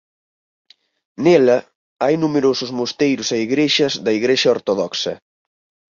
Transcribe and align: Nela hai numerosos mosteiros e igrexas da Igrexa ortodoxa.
Nela 1.23 1.57
hai 2.03 2.15
numerosos 2.23 2.71
mosteiros 2.79 3.27
e 3.35 3.37
igrexas 3.47 3.93
da 4.05 4.11
Igrexa 4.19 4.53
ortodoxa. 4.57 5.13